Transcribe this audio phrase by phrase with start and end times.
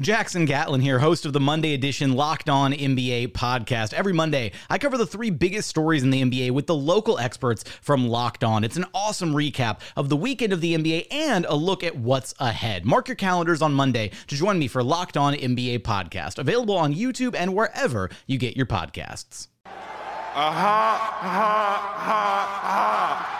[0.00, 3.92] Jackson Gatlin here, host of the Monday edition Locked On NBA podcast.
[3.92, 7.64] Every Monday, I cover the three biggest stories in the NBA with the local experts
[7.82, 8.64] from Locked On.
[8.64, 12.32] It's an awesome recap of the weekend of the NBA and a look at what's
[12.38, 12.86] ahead.
[12.86, 16.94] Mark your calendars on Monday to join me for Locked On NBA podcast, available on
[16.94, 19.48] YouTube and wherever you get your podcasts.
[19.66, 23.36] Aha, aha, aha, aha.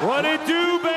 [0.00, 0.08] Yeah!
[0.08, 0.93] What it do, baby?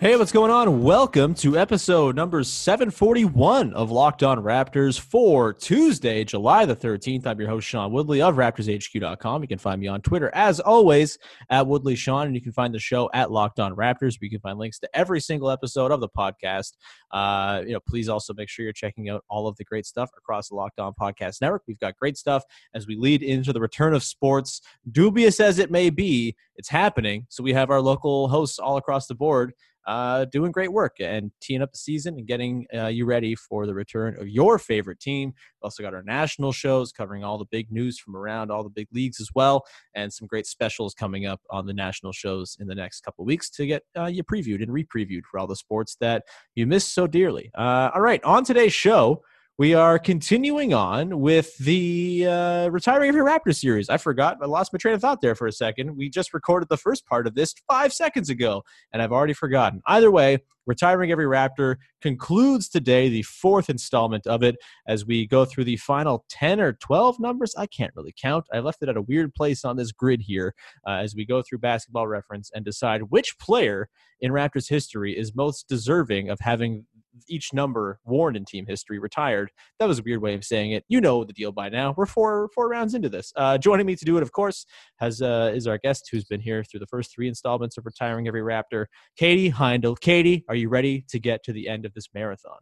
[0.00, 0.84] Hey, what's going on?
[0.84, 7.26] Welcome to episode number 741 of Locked On Raptors for Tuesday, July the 13th.
[7.26, 9.42] I'm your host, Sean Woodley of RaptorsHQ.com.
[9.42, 11.18] You can find me on Twitter, as always,
[11.50, 14.18] at Woodley Sean, and you can find the show at Locked On Raptors.
[14.20, 16.74] You can find links to every single episode of the podcast.
[17.10, 20.10] Uh, you know, please also make sure you're checking out all of the great stuff
[20.16, 21.64] across the Locked On Podcast Network.
[21.66, 24.60] We've got great stuff as we lead into the return of sports.
[24.92, 27.26] Dubious as it may be, it's happening.
[27.30, 29.54] So we have our local hosts all across the board
[29.88, 33.66] uh, doing great work and teeing up the season and getting uh, you ready for
[33.66, 35.30] the return of your favorite team.
[35.30, 38.68] We've also got our national shows covering all the big news from around all the
[38.68, 42.66] big leagues as well, and some great specials coming up on the national shows in
[42.66, 45.96] the next couple weeks to get uh, you previewed and re-previewed for all the sports
[46.00, 46.22] that
[46.54, 47.50] you miss so dearly.
[47.56, 49.22] Uh, all right, on today's show
[49.58, 53.88] we are continuing on with the uh, retiring of your Raptor series.
[53.88, 55.96] I forgot, I lost my train of thought there for a second.
[55.96, 59.82] We just recorded the first part of this five seconds ago, and I've already forgotten.
[59.88, 64.54] Either way, retiring every Raptor concludes today the fourth installment of it
[64.86, 67.52] as we go through the final 10 or 12 numbers.
[67.58, 68.46] I can't really count.
[68.52, 70.54] I left it at a weird place on this grid here
[70.86, 73.88] uh, as we go through basketball reference and decide which player
[74.20, 76.84] in Raptors history is most deserving of having
[77.28, 79.50] each number worn in team history retired.
[79.78, 80.84] That was a weird way of saying it.
[80.88, 81.94] You know the deal by now.
[81.96, 83.32] We're four four rounds into this.
[83.36, 84.66] Uh, joining me to do it, of course,
[84.98, 88.28] has uh, is our guest who's been here through the first three installments of retiring
[88.28, 88.86] every Raptor,
[89.16, 89.98] Katie Heindl.
[89.98, 92.58] Katie, are you ready to get to the end of this marathon?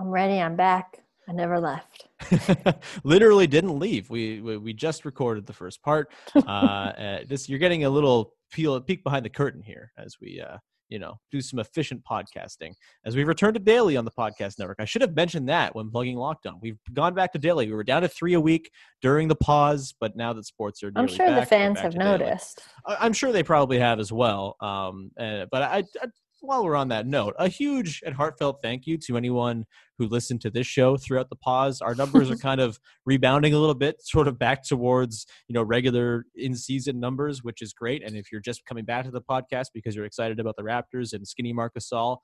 [0.00, 0.40] I'm ready.
[0.40, 1.04] I'm back.
[1.28, 2.08] I never left.
[3.04, 4.10] Literally didn't leave.
[4.10, 6.12] We, we, we just recorded the first part.
[6.46, 10.40] Uh, uh, this you're getting a little peel peek behind the curtain here as we
[10.40, 10.58] uh,
[10.94, 12.70] you know, do some efficient podcasting.
[13.04, 15.90] As we return to daily on the podcast network, I should have mentioned that when
[15.90, 16.60] plugging Locked On.
[16.62, 17.66] We've gone back to daily.
[17.66, 18.70] We were down to three a week
[19.02, 22.62] during the pause, but now that sports are, I'm sure back, the fans have noticed.
[22.86, 24.54] I'm sure they probably have as well.
[24.60, 26.06] Um, uh, but I, I
[26.44, 29.66] while we're on that note, a huge and heartfelt thank you to anyone
[29.98, 31.80] who listened to this show throughout the pause.
[31.80, 35.62] Our numbers are kind of rebounding a little bit, sort of back towards you know
[35.62, 38.02] regular in season numbers, which is great.
[38.04, 41.12] And if you're just coming back to the podcast because you're excited about the Raptors
[41.12, 42.18] and Skinny Marcus Gasol,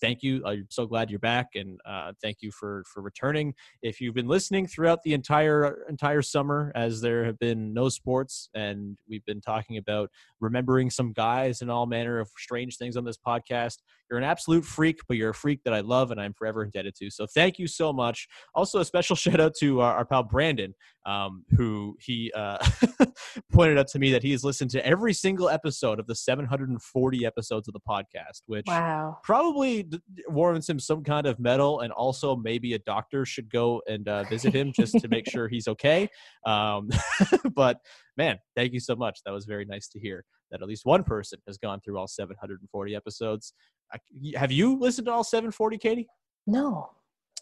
[0.00, 0.42] thank you.
[0.44, 3.54] I'm so glad you're back, and uh, thank you for for returning.
[3.82, 8.48] If you've been listening throughout the entire entire summer, as there have been no sports,
[8.54, 10.10] and we've been talking about
[10.40, 13.78] remembering some guys and all manner of strange things on this podcast,
[14.10, 16.96] you're an absolute freak, but you're a freak that I love and I'm forever indebted
[16.96, 17.10] to.
[17.10, 18.26] So thank you so much.
[18.54, 20.74] Also, a special shout out to our, our pal Brandon,
[21.06, 22.58] um, who he uh,
[23.52, 27.24] pointed out to me that he has listened to every single episode of the 740
[27.24, 29.18] episodes of the podcast, which wow.
[29.22, 29.82] probably
[30.28, 34.24] warrants him some kind of medal, and also maybe a doctor should go and uh,
[34.24, 36.08] visit him just to make sure he's okay.
[36.46, 36.90] Um,
[37.54, 37.78] but
[38.16, 39.20] man, thank you so much.
[39.24, 42.08] That was very nice to hear that at least one person has gone through all
[42.08, 43.52] 740 episodes.
[43.92, 43.98] I,
[44.36, 46.08] have you listened to all 740, Katie?
[46.46, 46.90] No.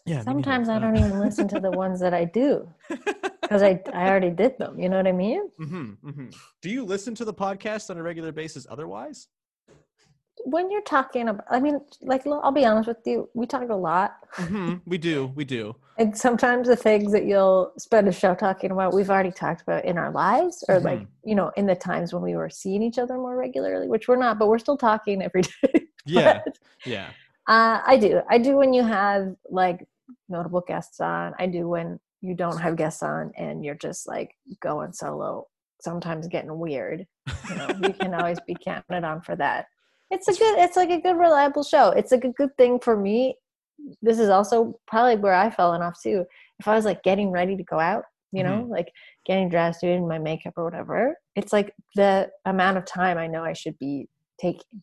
[0.05, 0.23] Yeah.
[0.23, 2.67] Sometimes I don't even listen to the ones that I do.
[3.49, 4.79] because I I already did them.
[4.79, 5.49] You know what I mean?
[5.59, 6.27] Mm-hmm, mm-hmm.
[6.61, 9.27] Do you listen to the podcast on a regular basis otherwise?
[10.45, 13.75] When you're talking about, I mean, like I'll be honest with you, we talk a
[13.75, 14.75] lot, Mm-hmm.
[14.85, 15.31] We do.
[15.35, 15.75] We do.
[15.97, 19.85] and sometimes the things that you'll spend a show talking about, we've already talked about
[19.85, 22.99] in our lives, or like you know, in the times when we were seeing each
[22.99, 25.87] other more regularly, which we're not, but we're still talking every day.
[26.05, 26.41] Yeah.
[26.85, 27.09] Yeah.
[27.47, 28.21] Uh, I do.
[28.29, 29.87] I do when you have like
[30.29, 31.33] notable guests on.
[31.39, 35.47] I do when you don't have guests on and you're just like going solo.
[35.81, 37.07] Sometimes getting weird.
[37.49, 39.65] You know, you can always be counted on for that.
[40.11, 40.59] It's a good.
[40.59, 41.89] It's like a good, reliable show.
[41.89, 43.35] It's like a good thing for me.
[44.01, 46.25] This is also probably where I fell in off too.
[46.59, 48.71] If I was like getting ready to go out, you know, mm-hmm.
[48.71, 48.91] like
[49.25, 53.43] getting dressed, doing my makeup or whatever, it's like the amount of time I know
[53.43, 54.07] I should be
[54.39, 54.81] taking.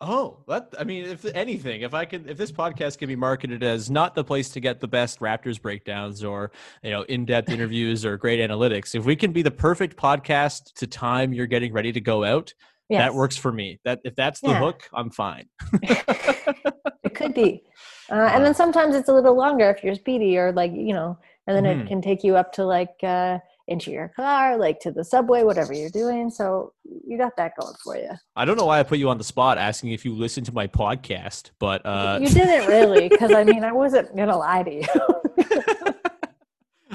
[0.00, 3.62] Oh, that I mean, if anything, if I could, if this podcast can be marketed
[3.62, 6.50] as not the place to get the best Raptors breakdowns or
[6.82, 10.86] you know in-depth interviews or great analytics, if we can be the perfect podcast to
[10.86, 12.52] time you're getting ready to go out,
[12.90, 13.00] Yes.
[13.00, 13.80] that works for me.
[13.84, 14.58] That if that's the Yeah.
[14.58, 15.48] hook, I'm fine.
[15.82, 17.62] it could be
[18.10, 21.16] uh, and then sometimes it's a little longer if you're speedy or like you know
[21.46, 21.80] and then Mhm.
[21.82, 23.38] it can take you up to like uh
[23.68, 26.72] into your car like to the subway whatever you're doing so
[27.06, 29.24] you got that going for you I don't know why I put you on the
[29.24, 33.42] spot asking if you listen to my podcast, but uh, you didn't really because i
[33.50, 35.93] mean i wasn't gonna lie to you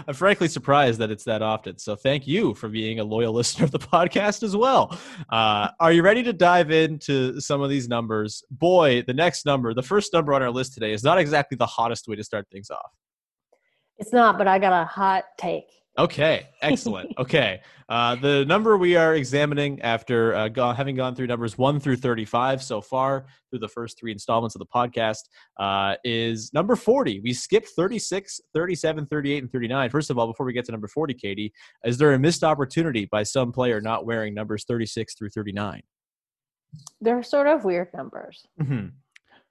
[0.10, 1.78] I'm frankly surprised that it's that often.
[1.78, 4.98] So thank you for being a loyal listener of the podcast as well.
[5.30, 8.44] Uh, are you ready to dive into some of these numbers?
[8.50, 11.68] Boy, the next number, the first number on our list today, is not exactly the
[11.68, 12.92] hottest way to start things off.
[14.00, 17.12] it's not but i got a hot take Okay, excellent.
[17.18, 17.60] Okay,
[17.90, 21.98] uh, the number we are examining after uh, go- having gone through numbers 1 through
[21.98, 25.24] 35 so far through the first three installments of the podcast
[25.60, 27.20] uh, is number 40.
[27.20, 29.90] We skipped 36, 37, 38, and 39.
[29.90, 31.52] First of all, before we get to number 40, Katie,
[31.84, 35.82] is there a missed opportunity by some player not wearing numbers 36 through 39?
[37.02, 38.92] they're sort of weird numbers Mhm.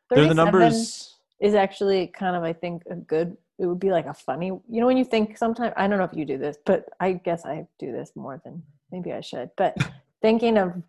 [0.08, 1.16] They're the 37 numbers.
[1.40, 4.80] is actually kind of i think a good it would be like a funny you
[4.80, 7.44] know when you think sometimes i don't know if you do this but i guess
[7.44, 8.62] i do this more than
[8.92, 9.76] maybe i should but
[10.22, 10.82] thinking of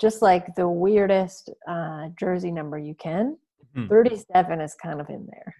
[0.00, 3.36] just like the weirdest uh jersey number you can
[3.74, 3.88] Hmm.
[3.88, 5.54] 37 is kind of in there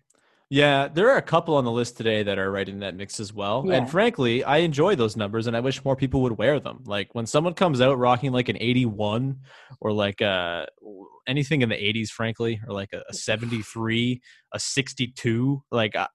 [0.52, 3.19] Yeah, there are a couple on the list today that are right in that mix
[3.20, 3.64] as well.
[3.66, 3.76] Yeah.
[3.76, 6.82] And frankly, I enjoy those numbers and I wish more people would wear them.
[6.84, 9.38] Like when someone comes out rocking like an 81
[9.81, 10.66] or like uh
[11.26, 14.20] anything in the 80s frankly or like a, a 73,
[14.52, 16.06] a 62, like I,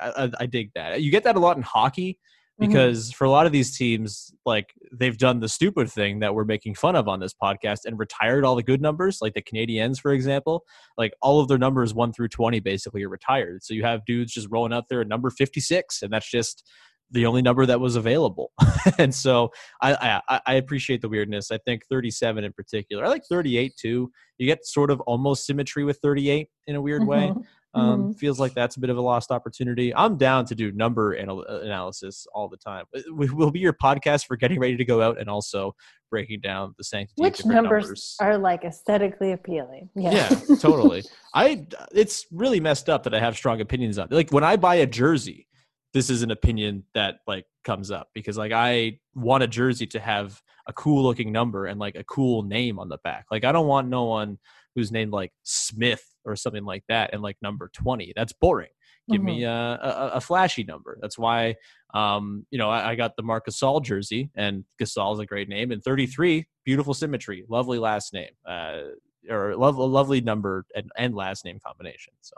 [0.00, 1.02] I I dig that.
[1.02, 2.20] You get that a lot in hockey
[2.60, 2.68] Mhm.
[2.68, 6.44] because for a lot of these teams like they've done the stupid thing that we're
[6.44, 10.00] making fun of on this podcast and retired all the good numbers like the Canadiens
[10.00, 10.64] for example
[10.98, 14.32] like all of their numbers 1 through 20 basically are retired so you have dudes
[14.32, 16.68] just rolling out there at number 56 and that's just
[17.10, 18.52] the only number that was available
[18.98, 19.50] and so
[19.82, 24.10] I, I i appreciate the weirdness i think 37 in particular i like 38 too
[24.38, 27.32] you get sort of almost symmetry with 38 in a weird way
[27.76, 27.80] Mhm.
[27.80, 29.94] um, feels like that's a bit of a lost opportunity.
[29.94, 32.84] I'm down to do number anal- analysis all the time.
[32.96, 35.76] Uh, We will be your podcast for getting ready to go out and also
[36.10, 37.22] breaking down the sanctity.
[37.22, 40.10] which different numbers, are like aesthetically appealing yeah,
[40.48, 41.04] yeah, totally.
[41.34, 41.64] I
[41.94, 44.08] it's really messed up that I have strong opinions on.
[44.10, 45.46] Like when I buy a jersey,
[45.92, 50.00] this is an opinion that like comes up because like I want a jersey to
[50.00, 53.26] have a cool looking number and like a cool name on the back.
[53.30, 54.38] Like I don't want no one
[54.74, 58.12] who's named like Smith or something like that and like number 20.
[58.14, 58.70] That's boring.
[59.10, 60.96] Give me a, a, a flashy number.
[61.00, 61.56] That's why,
[61.94, 65.48] um, you know, I, I got the Marc Gasol jersey, and Gasol is a great
[65.48, 65.72] name.
[65.72, 68.82] And 33, beautiful symmetry, lovely last name, uh,
[69.28, 72.12] or a lovely number and, and last name combination.
[72.20, 72.34] So,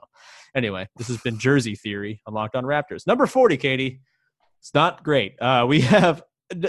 [0.54, 3.06] anyway, this has been Jersey Theory on Locked On Raptors.
[3.06, 4.00] Number 40, Katie.
[4.60, 5.40] It's not great.
[5.40, 6.22] Uh, we have.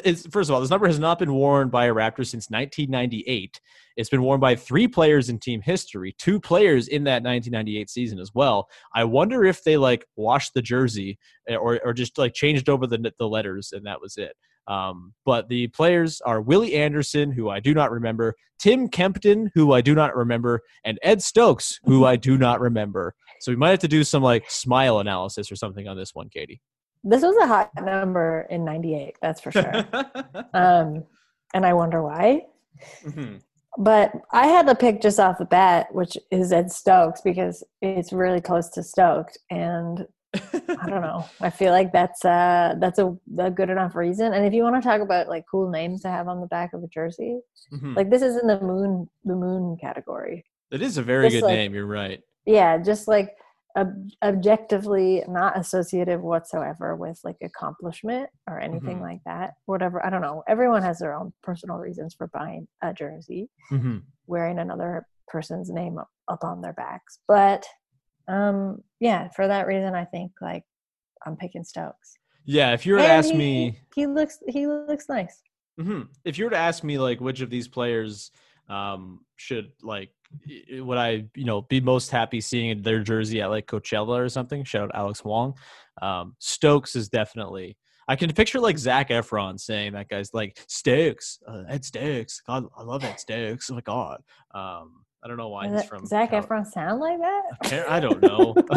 [0.06, 3.60] It's, first of all, this number has not been worn by a Raptor since 1998.
[3.98, 8.18] It's been worn by three players in team history, two players in that 1998 season
[8.18, 8.70] as well.
[8.96, 12.88] I wonder if they like washed the jersey eh, or, or just like changed over
[12.88, 14.38] the, the letters and that was it.
[14.68, 19.74] Um, but the players are Willie Anderson, who I do not remember, Tim Kempton, who
[19.74, 23.14] I do not remember, and Ed Stokes, who I do not remember.
[23.42, 26.30] So we might have to do some like smile analysis or something on this one,
[26.30, 26.62] Katie.
[27.04, 29.84] this was a hot number in 98 that's for sure
[30.54, 31.04] um
[31.54, 32.42] and i wonder why
[33.06, 33.42] Mhm.
[33.78, 38.12] but I had to pick just off the bat, which is Ed Stokes because it's
[38.14, 41.26] really close to Stoked, and I don't know.
[41.42, 44.34] I feel like that's uh that's a, a good enough reason.
[44.34, 46.74] And if you want to talk about like cool names to have on the back
[46.74, 47.40] of a jersey,
[47.72, 47.96] Mhm.
[47.96, 50.44] like this is in the moon the moon category.
[50.72, 51.74] It is a very Just good like- name.
[51.76, 52.22] You're right.
[52.46, 53.30] Yeah, just like
[53.78, 59.02] ob- objectively not associative whatsoever with like accomplishment or anything Mhm.
[59.02, 59.54] like that.
[59.66, 60.44] Whatever, I don't know.
[60.48, 65.98] Everyone has their own personal reasons for buying a jersey, hmm wearing another person's name
[65.98, 67.20] up, up on their backs.
[67.28, 67.66] But
[68.28, 70.64] um yeah, for that reason I think like
[71.26, 72.18] I'm picking Stokes.
[72.46, 75.42] Yeah, if you were to ask he- me, he looks he looks nice.
[75.80, 78.32] hmm If you were to ask me, like, which of these players
[78.70, 80.10] um, should like
[80.72, 84.64] would I, you know, be most happy seeing their jersey at like Coachella or something?
[84.64, 85.54] Shout out Alex Wong.
[86.02, 87.78] Um, Stokes is definitely.
[88.08, 92.42] I can picture like Zac Efron saying that guy's like Stokes, uh, Ed Stokes.
[92.46, 93.70] God, I love Ed Stokes.
[93.70, 94.22] Oh my god.
[94.54, 97.86] Um, I don't know why Does he's from Zac Cal- Efron sound like that?
[97.90, 98.54] I don't know.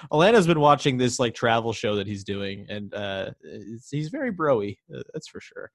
[0.12, 3.30] Alana's been watching this like travel show that he's doing, and uh,
[3.90, 4.76] he's very broy.
[4.94, 5.70] Uh, that's for sure.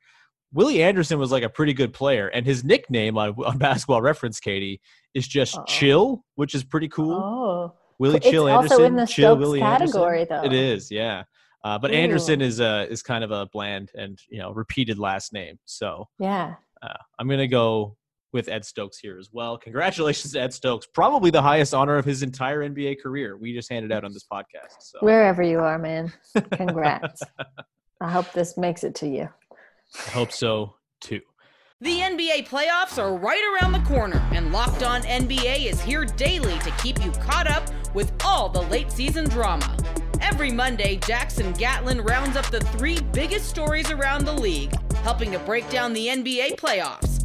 [0.54, 4.40] Willie Anderson was like a pretty good player, and his nickname on, on Basketball Reference,
[4.40, 4.80] Katie,
[5.14, 5.66] is just Uh-oh.
[5.68, 7.14] Chill, which is pretty cool.
[7.14, 7.74] Oh.
[7.98, 10.38] Willie It's Chill also Anderson, in the Chill Stokes Willie category, Anderson.
[10.42, 10.46] though.
[10.46, 11.24] It is, yeah.
[11.64, 12.46] Uh, but Anderson Ooh.
[12.46, 16.56] is uh, is kind of a bland and you know repeated last name, so Yeah.
[16.84, 17.98] uh, I'm gonna go
[18.36, 19.58] with Ed Stokes here as well.
[19.58, 23.38] Congratulations to Ed Stokes, probably the highest honor of his entire NBA career.
[23.38, 24.76] We just handed out on this podcast.
[24.82, 26.12] So Wherever you are, man.
[26.52, 27.24] Congrats.
[28.02, 29.30] I hope this makes it to you.
[29.96, 31.22] I hope so too.
[31.80, 36.60] The NBA playoffs are right around the corner, and Locked On NBA is here daily
[36.60, 39.78] to keep you caught up with all the late season drama.
[40.20, 45.40] Every Monday, Jackson Gatlin rounds up the three biggest stories around the league, helping to
[45.40, 47.25] break down the NBA playoffs.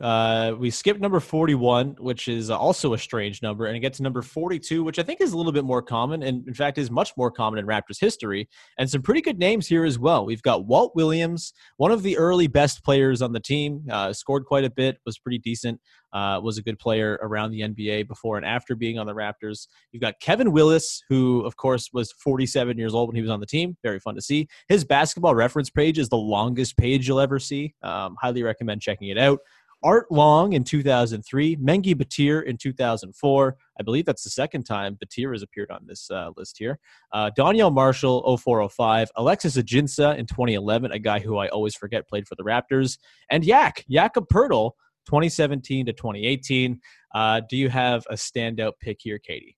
[0.00, 4.02] Uh, we skip number 41, which is also a strange number, and it gets to
[4.02, 6.90] number 42, which I think is a little bit more common, and in fact is
[6.90, 8.48] much more common in Raptors history.
[8.78, 10.26] And some pretty good names here as well.
[10.26, 14.44] We've got Walt Williams, one of the early best players on the team, uh, scored
[14.44, 15.80] quite a bit, was pretty decent,
[16.12, 19.66] uh, was a good player around the NBA before and after being on the Raptors.
[19.92, 23.40] You've got Kevin Willis, who, of course, was 47 years old when he was on
[23.40, 23.76] the team.
[23.82, 24.48] Very fun to see.
[24.68, 27.74] His basketball reference page is the longest page you'll ever see.
[27.82, 29.40] Um, highly recommend checking it out.
[29.82, 33.56] Art Long in 2003, Mengke Bateer in 2004.
[33.78, 36.78] I believe that's the second time Bateer has appeared on this uh, list here.
[37.12, 39.10] Uh, Donyell Marshall, 0405.
[39.16, 42.98] Alexis Ajinça in 2011, a guy who I always forget played for the Raptors.
[43.30, 44.72] And Yak, Jakob Poeltl,
[45.06, 46.80] 2017 to 2018.
[47.14, 49.56] Uh, do you have a standout pick here, Katie?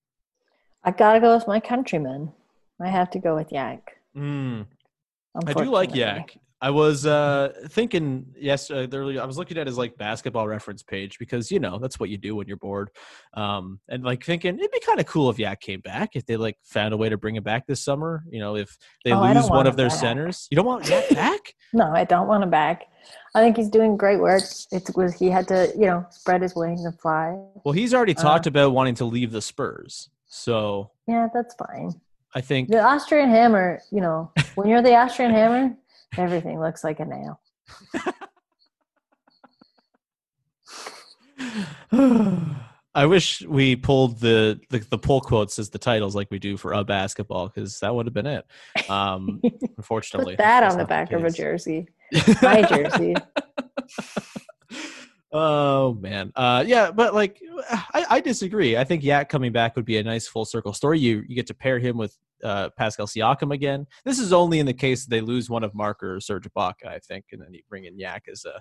[0.84, 2.32] I gotta go with my countryman.
[2.80, 3.96] I have to go with Yak.
[4.16, 4.66] Mm,
[5.46, 5.94] I do like.
[5.94, 6.37] Yak.
[6.61, 9.23] I was uh, thinking yes uh, earlier.
[9.23, 12.19] I was looking at his like basketball reference page because you know that's what you
[12.19, 12.91] do when you're bored,
[13.35, 16.37] um, and like thinking it'd be kind of cool if Yak came back if they
[16.37, 18.25] like found a way to bring him back this summer.
[18.29, 19.99] You know, if they Oh, lose one of their back.
[19.99, 21.55] centers, you don't want Yak back.
[21.73, 22.87] No, I don't want him back.
[23.35, 24.43] I think he's doing great work.
[24.73, 27.38] It was he had to, you know, spread his wings and fly.
[27.65, 28.23] Well, he's already Uh.
[28.23, 31.93] talked about wanting to leave the Spurs, so Yeah, that's fine.
[32.35, 35.75] I think The Austrian hammer, you know, when you're the Austrian hammer,
[36.17, 37.41] everything looks like a nail.
[42.95, 46.57] I wish we pulled the, the the pull quotes as the titles like we do
[46.57, 48.45] for a basketball because that would have been it.
[48.88, 49.41] Um,
[49.77, 51.87] unfortunately, Put that on the back of a jersey.
[52.43, 53.15] My jersey.
[55.32, 58.76] oh man, uh, yeah, but like I, I disagree.
[58.76, 60.99] I think Yak coming back would be a nice full circle story.
[60.99, 63.87] You you get to pair him with uh, Pascal Siakam again.
[64.04, 66.99] This is only in the case they lose one of Marker or Serge Ibaka, I
[66.99, 68.61] think, and then you bring in Yak as a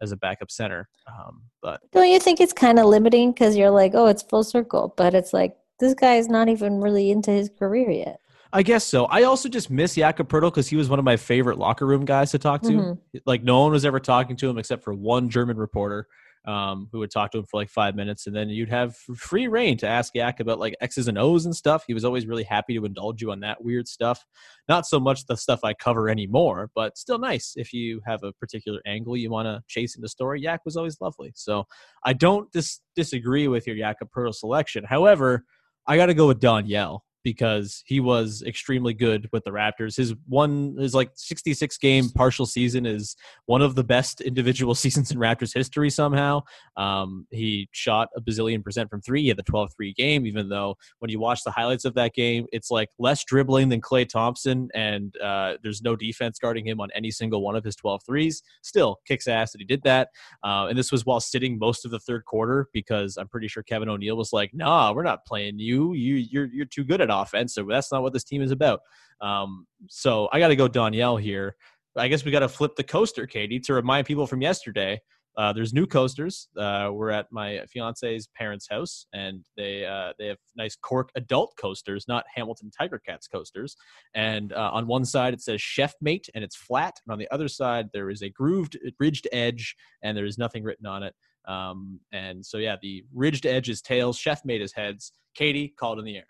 [0.00, 0.88] as a backup center.
[1.08, 4.44] Um, but Don't you think it's kind of limiting because you're like, oh, it's full
[4.44, 8.20] circle, but it's like this guy is not even really into his career yet.
[8.52, 9.04] I guess so.
[9.06, 12.04] I also just miss Jakob Poeltl because he was one of my favorite locker room
[12.04, 12.68] guys to talk to.
[12.68, 12.98] Mhm.
[13.26, 16.06] Like no one was ever talking to him except for one German reporter
[16.46, 19.48] um, who would talk to him for like five minutes, and then you'd have free
[19.48, 21.84] reign to ask Yak about like X's and O's and stuff.
[21.86, 24.24] He was always really happy to indulge you on that weird stuff.
[24.66, 28.32] Not so much the stuff I cover anymore, but still nice if you have a
[28.32, 30.40] particular angle you want to chase in the story.
[30.40, 31.64] Yak was always lovely, so
[32.04, 34.84] I don't dis- disagree with your Jakob Poeltl selection.
[34.84, 35.44] However,
[35.86, 37.00] I got to go with Donyell
[37.32, 39.98] because he was extremely good with the Raptors.
[39.98, 45.10] His one his like 66 game partial season is one of the best individual seasons
[45.10, 46.40] in Raptors history somehow.
[46.78, 49.22] Um, he shot a bazillion percent from three.
[49.22, 52.14] He had the 12 3 game, even though when you watch the highlights of that
[52.14, 56.80] game, it's like less dribbling than Klay Thompson, and uh, there's no defense guarding him
[56.80, 58.42] on any single one of his 12 threes.
[58.62, 60.08] Still kicks ass that he did that.
[60.42, 63.62] Uh, and this was while sitting most of the third quarter because I'm pretty sure
[63.62, 65.92] Kevin O'Neill was like, "Nah, we're not playing you.
[65.92, 67.54] You you're you're too good at offense.
[67.54, 68.80] So that's not what this team is about."
[69.20, 71.56] Um, so I got to go Donyell here.
[71.96, 75.00] I guess we got to flip the coaster, Katie, to remind people from yesterday.
[75.38, 76.48] Uh, there's new coasters.
[76.56, 81.52] Uh, we're at my fiance's parents' house, and they uh, they have nice cork adult
[81.60, 83.76] coasters, not Hamilton Tiger Cats coasters.
[84.14, 87.30] And uh, on one side it says Chef Mate, and it's flat, and on the
[87.30, 91.14] other side there is a grooved, ridged edge, and there is nothing written on it.
[91.46, 95.12] Um, and so yeah, the ridged edge is tails, Chef Mate is heads.
[95.36, 96.26] Katie, called in the air.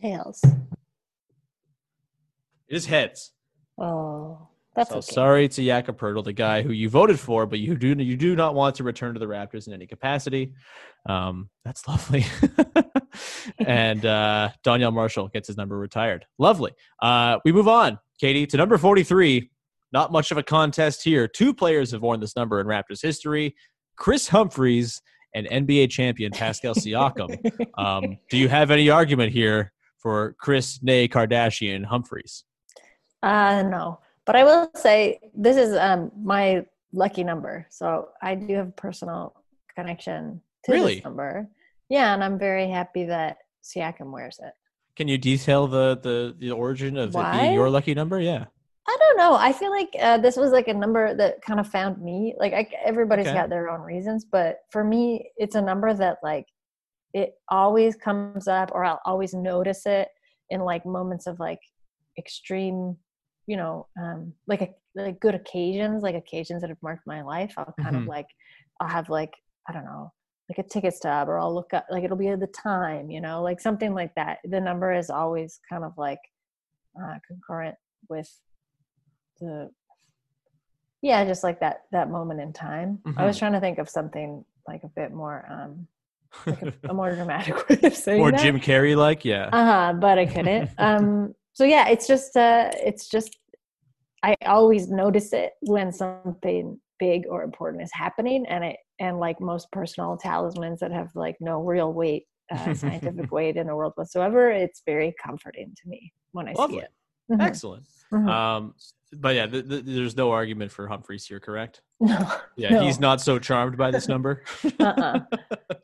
[0.00, 0.40] Tails.
[2.68, 3.32] It is heads.
[3.78, 5.12] Oh, that's so okay.
[5.12, 8.36] sorry to Jakob Poeltl, the guy who you voted for, but you do you do
[8.36, 10.52] not want to return to the Raptors in any capacity.
[11.08, 12.26] Um, that's lovely.
[13.58, 16.26] and uh, Donyell Marshall gets his number retired.
[16.38, 16.72] Lovely.
[17.00, 19.50] Uh, we move on, Katie, to number 43.
[19.92, 21.28] Not much of a contest here.
[21.28, 23.54] Two players have worn this number in Raptors history
[23.96, 25.00] Kris Humphries
[25.34, 27.38] and NBA champion Pascal Siakam.
[27.78, 29.72] um, do you have any argument here
[30.06, 32.44] for Kris Nay Kardashian Humphries?
[33.24, 38.54] Uh, no, but I will say this is um my lucky number, so I do
[38.54, 39.34] have a personal
[39.74, 40.94] connection to Really?
[40.96, 41.48] this number.
[41.88, 44.52] Yeah, and I'm very happy that Siakam wears it.
[44.94, 48.20] Can you detail the the, the origin of it being your lucky number?
[48.20, 48.44] Yeah.
[48.88, 49.34] I don't know.
[49.34, 52.36] I feel like uh, this was like a number that kind of found me.
[52.38, 53.34] Like I, everybody's Okay.
[53.34, 56.46] got their own reasons, but for me, it's a number that like
[57.16, 60.08] it always comes up, or I'll always notice it
[60.50, 61.60] in like moments of like
[62.18, 62.96] extreme,
[63.46, 67.54] you know, um, like a, like good occasions, like occasions that have marked my life.
[67.56, 68.02] I'll kind Mhm.
[68.02, 68.28] of like
[68.80, 69.32] I'll have like
[69.68, 70.12] I don't know,
[70.50, 73.20] like a ticket stub, or I'll look up like it'll be at the time, you
[73.22, 74.38] know, like something like that.
[74.44, 76.20] The number is always kind of like
[77.02, 77.76] uh, concurrent
[78.10, 78.30] with
[79.40, 79.70] the
[81.02, 83.38] yeah just like that that moment in time i was Mhm.
[83.38, 85.86] trying to think of something like a bit more um
[86.46, 88.40] like a, a more dramatic way of saying or that.
[88.40, 89.48] Jim Carrey, like yeah.
[89.52, 93.38] uh-huh but i couldn't um so yeah it's just uh it's just
[94.22, 99.40] i always notice it when something big or important is happening and it and like
[99.40, 103.92] most personal talismans that have like no real weight uh, scientific weight in the world
[103.96, 106.78] whatsoever it's very comforting to me when i Lovely.
[106.78, 106.90] see it.
[107.40, 107.84] Excellent.
[108.12, 108.28] Mhm.
[108.28, 108.74] Um,
[109.12, 111.82] but yeah, th- th- there's no argument for Humphries here, correct?
[112.00, 112.18] no
[112.56, 112.80] Yeah, No.
[112.82, 114.42] he's not so charmed by this number.
[114.80, 115.20] uh-uh.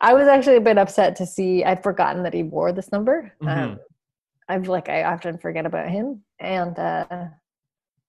[0.01, 1.65] I was actually a bit upset to see.
[1.65, 3.33] I'd forgotten that he wore this number.
[3.43, 3.49] Mhm.
[3.73, 3.81] Um,
[4.49, 7.29] I've like I often forget about him, and uh,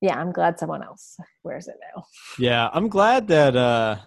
[0.02, 2.04] yeah, I'm glad someone else wears it now.
[2.39, 3.97] yeah, I'm glad that uh,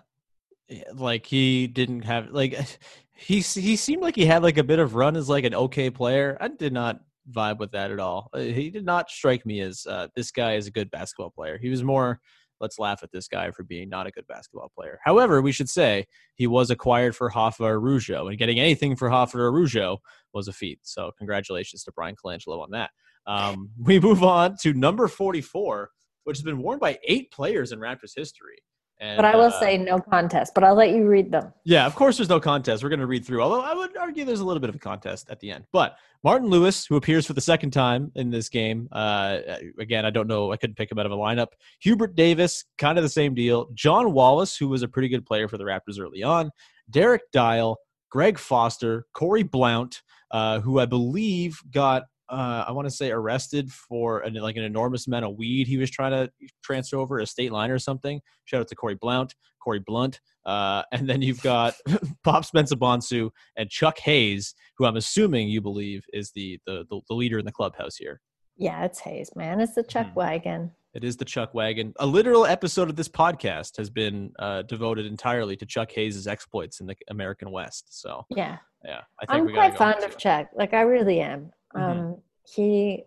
[0.93, 2.55] like he didn't have like
[3.15, 5.89] he he seemed like he had like a bit of run as like an okay
[5.89, 6.37] player.
[6.41, 8.29] I did not vibe with that at all.
[8.33, 11.59] Uh, He did not strike me as uh, this guy is a good basketball player.
[11.59, 12.21] He was more
[12.61, 14.99] let's laugh at this guy for being not a good basketball player.
[15.05, 19.37] However, we should say he was acquired for Hoffa Araujo, and getting anything for Hoffa
[19.37, 19.99] Araujo
[20.33, 20.81] was a feat.
[20.83, 22.91] So congratulations to Bryan Colangelo on that.
[23.27, 25.91] Um, we move on to number 44,
[26.25, 28.59] which has been worn by eight players in Raptors history.
[28.99, 30.53] And, But I will uh, say no contest.
[30.55, 31.53] But I'll let you read them.
[31.65, 32.83] yeah, of course, there's no contest.
[32.83, 34.79] We're going to read through, although I would argue there's a little bit of a
[34.79, 35.67] contest at the end.
[35.73, 39.39] But Martin Lewis, who appears for the second time in this game, uh,
[39.79, 41.49] again, I don't know, I couldn't pick him out of a lineup.
[41.81, 43.69] Hubert Davis, kind of the same deal.
[43.75, 46.51] John Wallace, who was a pretty good player for the Raptors early on.
[46.89, 47.79] Derrick Dial,
[48.11, 52.05] Greg Foster, Corie Blount, uh, who I believe got.
[52.29, 55.77] Uh, I want to say arrested for an, like an enormous amount of weed he
[55.77, 56.31] was trying to
[56.65, 58.21] transfer over a state line or something.
[58.45, 61.75] Shout out to Corie Blount, Corey Blunt, uh, and then you've got
[62.25, 67.15] Pops Mensah-Bonsu and Chuck Hayes, who I'm assuming you believe is the the, the, the
[67.15, 68.21] leader in the clubhouse here.
[68.57, 69.61] Yeah, it's Hayes, man.
[69.61, 70.15] It's the Chuck Mhm.
[70.15, 70.71] wagon.
[70.95, 71.93] It is the Chuck Wagon.
[71.99, 76.81] A literal episode of this podcast has been uh, devoted entirely to Chuck Hayes' exploits
[76.81, 78.01] in the American West.
[78.01, 80.17] So Yeah, yeah, I think I'm we quite fond of.
[80.17, 80.49] Chuck.
[80.57, 81.51] Like I really am.
[81.75, 81.83] Mhm.
[82.15, 83.05] Um, he,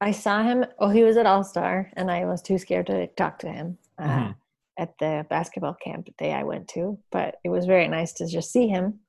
[0.00, 0.64] I saw him.
[0.78, 3.78] Oh, he was at All Star, and I was too scared to talk to him
[3.98, 4.34] uh, Mhm.
[4.78, 6.98] at the basketball camp day I went to.
[7.10, 9.00] But it was very nice to just see him,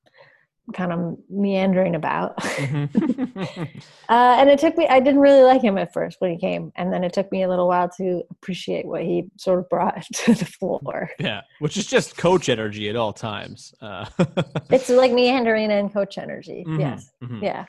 [0.74, 2.38] kind of meandering about.
[2.38, 2.90] Mhm.
[4.10, 4.88] uh, and it took me.
[4.88, 7.44] I didn't really like him at first when he came, and then it took me
[7.44, 11.12] a little while to appreciate what he sort of brought to the floor.
[11.20, 13.76] yeah, which is just coach energy at all times.
[13.80, 14.06] Uh,
[14.72, 16.64] It's like meandering and coach energy.
[16.68, 17.12] mhm, Yes.
[17.24, 17.44] mhm.
[17.44, 17.66] Yeah.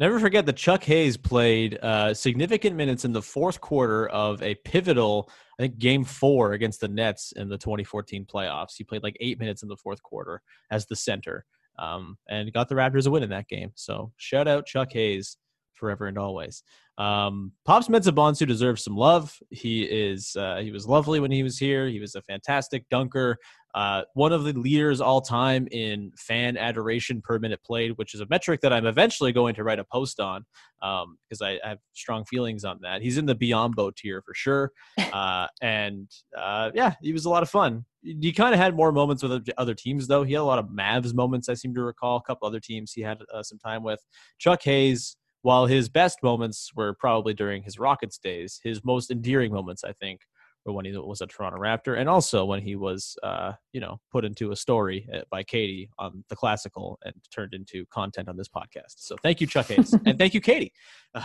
[0.00, 4.54] Never forget that Chuck Hayes played uh, significant minutes in the fourth quarter of a
[4.54, 8.74] pivotal, I think, game four against the Nets in the 2014 playoffs.
[8.76, 11.44] He played like eight minutes in the fourth quarter as the center
[11.80, 13.72] um, and got the Raptors a win in that game.
[13.74, 15.36] So shout out Chuck Hayes
[15.78, 16.62] forever and always.
[16.98, 19.38] Um, Pops Mensah deserves some love.
[19.50, 21.86] He is uh, he was lovely when he was here.
[21.86, 23.38] He was a fantastic dunker.
[23.74, 28.20] Uh, one of the leaders all time in fan adoration per minute played, which is
[28.20, 30.44] a metric that I'm eventually going to write a post on
[30.80, 33.02] because um, I, I, have strong feelings on that.
[33.02, 34.72] He's in the Biyombo tier for sure.
[35.12, 37.84] Uh, and uh, yeah, he was a lot of fun.
[38.02, 40.22] He kind of had more moments with other teams, though.
[40.22, 42.18] He had a lot of Mavs moments, I seem to recall.
[42.18, 44.00] A couple other teams he had uh, some time with.
[44.38, 49.52] Chuck Hayes, while his best moments were probably during his Rockets days, his most endearing
[49.52, 50.22] moments, I think,
[50.64, 54.00] were when he was a Toronto Raptor, and also when he was, uh, you know,
[54.10, 58.36] put into a story uh, by Katie on the classical and turned into content on
[58.36, 58.94] this podcast.
[58.96, 60.72] So thank you, Chuck Hayes, and thank you, Katie.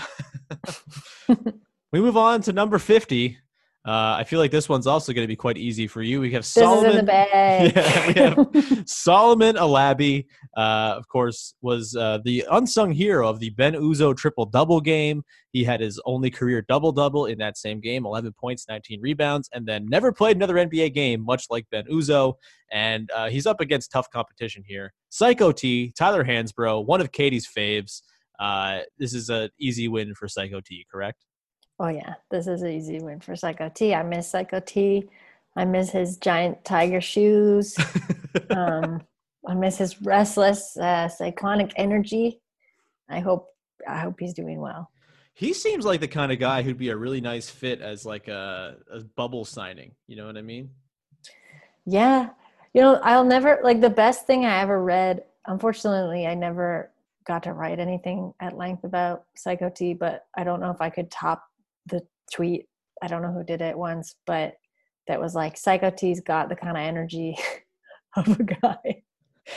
[1.91, 3.37] we move on to number fifty.
[3.85, 6.21] Uh, I feel like this one's also going to be quite easy for you.
[6.21, 7.05] We have Solomon.
[7.07, 10.25] yeah, we have Solomon Alabi.
[10.55, 15.23] Uh, of course, was uh, the unsung hero of the Ben Uzoh triple double game.
[15.51, 19.49] He had his only career double double in that same game: 11 points, 19 rebounds,
[19.53, 22.35] and then never played another NBA game, much like Ben Uzoh.
[22.71, 24.93] And uh, he's up against tough competition here.
[25.09, 28.01] Psycho T, Tyler Hansbrough, one of Katie's faves.
[28.39, 31.25] Uh, this is an easy win for Psycho T, correct?
[31.83, 33.93] Oh yeah, this is an easy win for Psycho T.
[33.93, 35.09] I miss Psycho T.
[35.57, 37.75] I miss his giant tiger shoes.
[38.51, 39.01] um,
[39.45, 42.39] I miss his restless, uh, cyclonic energy.
[43.09, 43.49] I hope
[43.85, 44.91] I hope he's doing well.
[45.33, 48.29] He seems like the kind of guy who'd be a really nice fit as like
[48.29, 49.91] a, a bubble signing.
[50.07, 50.69] You know what I mean?
[51.85, 52.29] Yeah,
[52.73, 55.25] you know, I'll never like the best thing I ever read.
[55.47, 56.91] Unfortunately, I never
[57.27, 60.89] got to write anything at length about Psycho T, but I don't know if I
[60.89, 61.43] could top
[61.87, 62.01] the
[62.33, 62.65] tweet.
[63.01, 64.53] I don't know who did it once, but
[65.07, 67.37] that was like Psycho T's got the kind of energy
[68.15, 69.03] of a guy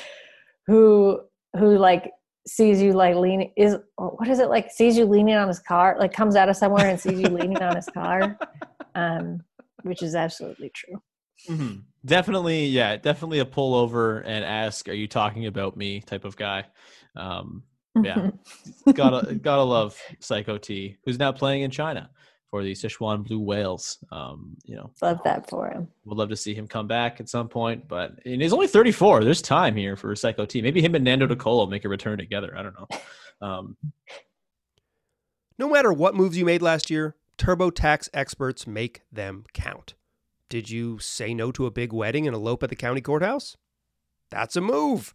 [0.66, 1.20] who
[1.58, 2.10] who like
[2.46, 5.96] sees you like leaning is what is it like sees you leaning on his car
[5.98, 8.38] like comes out of somewhere and sees you leaning on his car
[8.94, 9.40] um
[9.82, 11.02] which is absolutely true
[11.48, 11.78] mm-hmm.
[12.04, 16.36] definitely yeah definitely a pull over and ask are you talking about me type of
[16.36, 16.64] guy
[17.16, 17.62] um
[18.02, 18.30] yeah
[18.94, 22.10] gotta gotta love psycho t who's now playing in china
[22.50, 23.98] for the Sichuan Blue Whales.
[24.12, 25.88] Um, you know, love that for him.
[26.04, 29.24] Would love to see him come back at some point, but and he's only 34.
[29.24, 30.62] There's time here for Psycho T.
[30.62, 32.56] Maybe him and Nando De Colo make a return together.
[32.56, 32.98] I don't know.
[33.46, 33.76] Um,
[35.58, 39.94] no matter what moves you made last year, TurboTax experts make them count.
[40.48, 43.56] Did you say no to a big wedding and elope at the county courthouse?
[44.30, 45.14] That's a move.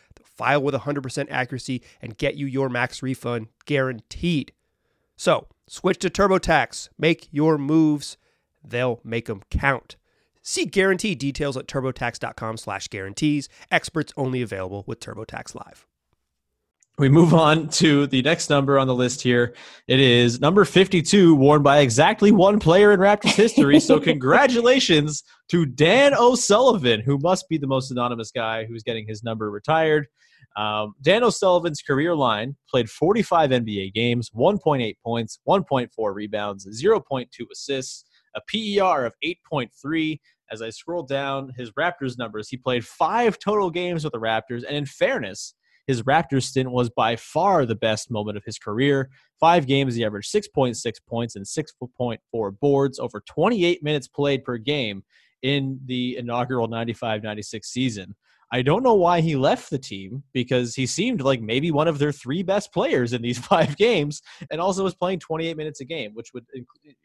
[0.35, 4.53] File with 100% accuracy and get you your max refund guaranteed.
[5.15, 8.17] So, switch to TurboTax, make your moves
[8.63, 9.95] they'll make them count.
[10.41, 13.47] See guarantee details at turbotax.com slash guarantees.
[13.69, 15.85] Experts only available with TurboTax Live.
[17.01, 19.55] We move on to the next number on the list here.
[19.87, 23.79] It is number 52, worn by exactly one player in Raptors history.
[23.79, 29.23] So, congratulations to Dan O'Sullivan, who must be the most anonymous guy who's getting his
[29.23, 30.05] number retired.
[30.55, 38.05] Um, Dan O'Sullivan's career line played 45 NBA games, 1.8 points, 1.4 rebounds, 0.2 assists
[38.35, 40.19] a PER of 8.3.
[40.51, 44.63] As I scroll down his Raptors numbers, he played five total games with the Raptors.
[44.67, 45.55] And in fairness,
[45.91, 49.09] his Raptors stint was by far the best moment of his career.
[49.41, 55.03] Five games, he averaged 6.6 points and 6.4 boards over 28 minutes played per game
[55.41, 58.15] in the inaugural 95 96 season.
[58.53, 61.99] I don't know why he left the team because he seemed like maybe one of
[61.99, 65.85] their three best players in these five games and also was playing 28 minutes a
[65.85, 66.45] game, which would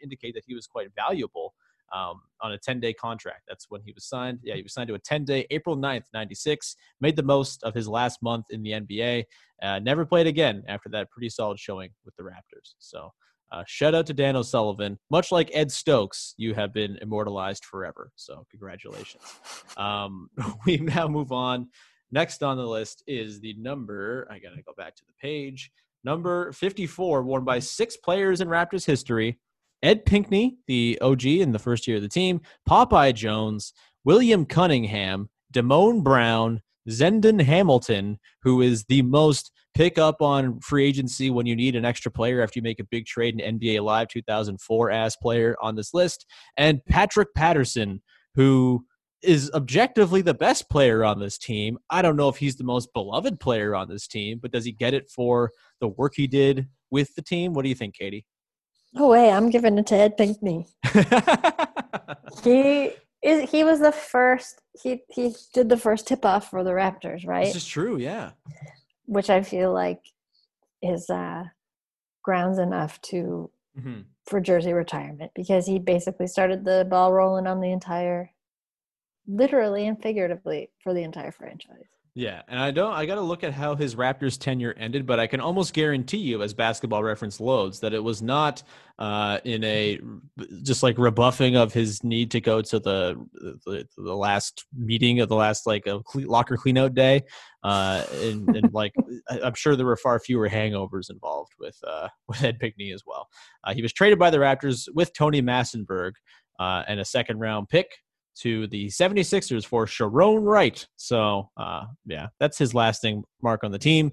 [0.00, 1.54] indicate that he was quite valuable
[1.92, 3.42] um, on a 10 day contract.
[3.48, 4.40] That's when he was signed.
[4.42, 6.76] Yeah, he was signed to a 10 day, April 9th, 96.
[7.00, 9.24] Made the most of his last month in the NBA.
[9.62, 12.74] Uh, never played again after that pretty solid showing with the Raptors.
[12.78, 13.12] So
[13.52, 14.98] uh, shout out to Dan O'Sullivan.
[15.10, 18.10] Much like Ed Stokes, you have been immortalized forever.
[18.16, 19.22] So congratulations.
[19.76, 20.28] Um,
[20.66, 21.68] we now move on.
[22.12, 24.28] Next on the list is the number.
[24.30, 25.70] I gotta go back to the page.
[26.04, 29.40] Number 54, worn by six players in Raptors history,
[29.86, 33.72] Ed Pinckney, the OG in the first year of the team, Popeye Jones,
[34.04, 41.30] William Cunningham, Damone Brown, Zendon Hamilton, who is the most pick up on free agency
[41.30, 44.08] when you need an extra player after you make a big trade in NBA Live
[44.08, 48.02] 2004 ass player on this list, and Patrick Patterson,
[48.34, 48.84] who
[49.22, 51.78] is objectively the best player on this team.
[51.90, 54.72] I don't know if he's the most beloved player on this team, but does he
[54.72, 57.52] get it for the work he did with the team?
[57.54, 58.26] What do you think, Katie?
[58.96, 60.66] Oh wait, I'm giving it to Ed Pinckney.
[62.42, 66.70] he is he was the first he he did the first tip off for the
[66.70, 67.44] Raptors, right?
[67.46, 68.30] This is true, yeah.
[69.04, 70.00] Which I feel like
[70.82, 71.44] is uh
[72.22, 74.04] grounds enough to Mhm.
[74.24, 78.30] for jersey retirement because he basically started the ball rolling on the entire
[79.26, 81.90] literally and figuratively for the entire franchise.
[82.18, 82.94] Yeah, and I don't.
[82.94, 86.16] I got to look at how his Raptors tenure ended, but I can almost guarantee
[86.16, 88.62] you, as Basketball Reference loads, that it was not
[88.98, 90.00] uh, in a
[90.62, 93.22] just like rebuffing of his need to go to the
[93.66, 97.22] the, the last meeting of the last like a locker cleanout day,
[97.62, 98.94] uh, and, and like
[99.44, 103.28] I'm sure there were far fewer hangovers involved with uh, with Ed Pinckney as well.
[103.62, 106.12] Uh, he was traded by the Raptors with Tony Massenberg
[106.58, 107.88] uh, and a second round pick
[108.42, 110.86] to the 76ers for Sharone Wright.
[110.96, 114.12] So, uh, yeah, that's his lasting mark on the team.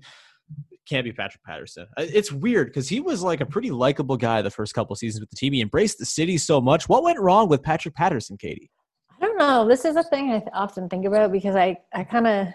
[0.88, 1.88] Can't be Patrick Patterson.
[1.98, 5.30] It's weird because he was like a pretty likable guy the first couple seasons with
[5.30, 5.54] the team.
[5.54, 6.90] He embraced the city so much.
[6.90, 8.70] What went wrong with Patrick Patterson, Katie?
[9.12, 9.66] I don't know.
[9.68, 12.48] This is a thing I often think about because I I kind of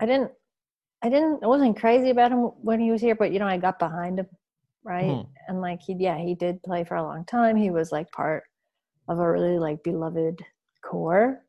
[0.00, 0.30] I didn't
[1.02, 3.56] I didn't I wasn't crazy about him when he was here, but you know I
[3.56, 4.26] got behind him,
[4.84, 5.04] right?
[5.04, 5.28] Mhm.
[5.48, 7.56] And like he yeah he did play for a long time.
[7.56, 8.42] He was like part
[9.08, 10.44] of a really like beloved
[10.82, 11.44] core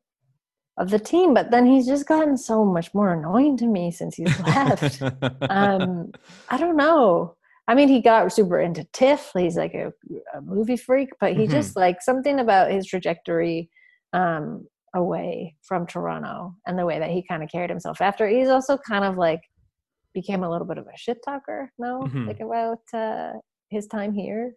[0.78, 4.16] of the team, but then he's just gotten so much more annoying to me since
[4.16, 5.02] he's left.
[5.50, 6.12] um
[6.48, 7.36] I don't know.
[7.68, 9.30] I mean, he got super into TIFF.
[9.36, 9.92] He's like a,
[10.36, 11.50] a movie freak, but he Mhm.
[11.50, 13.70] just like something about his trajectory
[14.12, 18.26] um, away from Toronto and the way that he kind of carried himself after.
[18.26, 19.40] He's also kind of like
[20.12, 21.70] became a little bit of a shit talker.
[21.78, 22.26] No, Mhm.
[22.26, 23.32] like about uh,
[23.70, 24.54] his time here.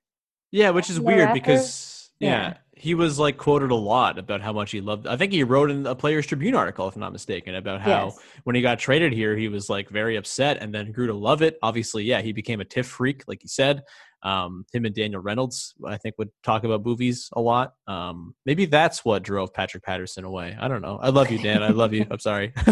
[0.51, 1.33] Yeah, which is weird Raptors?
[1.33, 2.53] because yeah, Yeah.
[2.85, 5.07] He was like quoted a lot about how much he loved.
[5.07, 8.05] I think he wrote in a Players Tribune article, if I'm not mistaken, about how
[8.05, 8.19] Yes.
[8.43, 11.41] when he got traded here, he was like very upset and then grew to love
[11.41, 11.57] it.
[11.63, 13.81] Obviously, yeah, he became a TIFF freak, like he said.
[14.21, 17.73] Um, him and Daniel Reynolds, I think, would talk about movies a lot.
[17.87, 20.55] Um, maybe that's what drove Patrick Patterson away.
[20.59, 20.99] I don't know.
[21.01, 21.63] I love you, Dan.
[21.63, 22.05] I love you.
[22.11, 22.53] I'm sorry.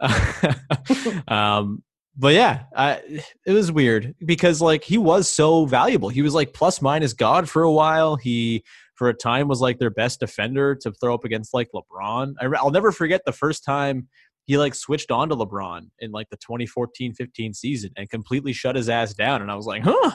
[1.28, 1.84] um,
[2.16, 3.02] but yeah, I,
[3.46, 6.08] it was weird because like he was so valuable.
[6.08, 8.16] He was like plus minus god for a while.
[8.16, 12.34] He for a time was like their best defender to throw up against like LeBron.
[12.40, 14.08] I, I'll never forget the first time
[14.46, 18.88] he like switched on to LeBron in like the 2014-15 season and completely shut his
[18.88, 19.42] ass down.
[19.42, 20.12] And I was like, huh,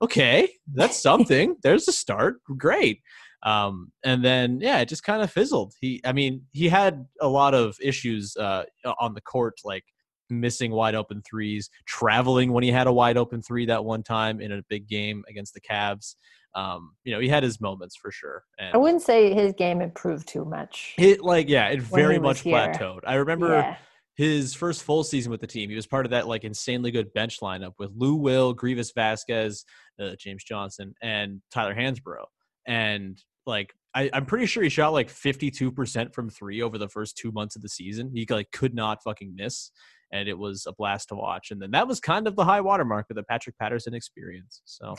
[0.00, 1.56] okay, that's something.
[1.62, 2.36] There's a start.
[2.56, 3.02] Great.
[3.42, 5.74] Um, and then yeah, it just kind of fizzled.
[5.80, 8.64] He, I mean, he had a lot of issues uh,
[8.98, 9.84] on the court, like
[10.30, 14.40] missing wide open threes, traveling when he had a wide open three that one time
[14.40, 16.16] in a big game against the Cavs.
[16.54, 18.44] Um, you know, he had his moments for sure.
[18.58, 20.94] And I wouldn't say his game improved too much.
[20.98, 22.54] it like yeah, it very much here.
[22.56, 23.00] plateaued.
[23.06, 23.76] I remember Yeah.
[24.14, 25.68] his first full season with the team.
[25.68, 29.64] He was part of that like insanely good bench lineup with Lou Will, Greivis Vasquez,
[30.00, 32.26] uh, James Johnson, and Tyler Hansbrough.
[32.68, 37.16] And like I, I'm pretty sure he shot like 52% from three over the first
[37.16, 38.10] two months of the season.
[38.14, 39.70] He like could not fucking miss.
[40.14, 41.50] And it was a blast to watch.
[41.50, 44.62] And then that was kind of the high watermark of the Patrick Patterson experience.
[44.64, 44.94] So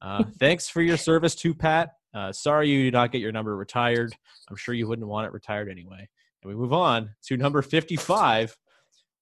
[0.00, 1.90] uh, thanks for your service to Pat.
[2.14, 4.14] Uh, sorry you did not get your number retired.
[4.48, 6.08] I'm sure you wouldn't want it retired anyway.
[6.42, 8.56] And we move on to number 55.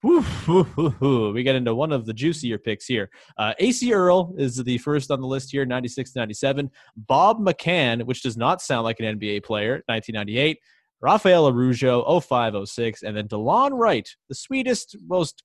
[0.04, 1.32] Woo, woo, woo, woo.
[1.32, 3.10] We get into one of the juicier picks here.
[3.36, 6.70] Uh, Acie Earl is the first on the list here, 96 97.
[6.94, 10.58] Bob McCann, which does not sound like an NBA player, 1998.
[11.04, 13.02] Rafael Araujo, 05 06.
[13.02, 15.44] And then Delon Wright, the sweetest, most